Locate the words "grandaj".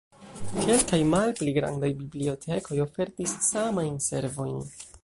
1.59-1.91